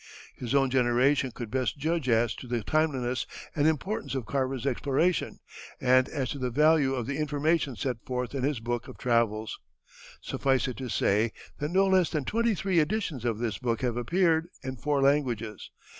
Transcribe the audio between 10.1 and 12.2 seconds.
Suffice it to say that no less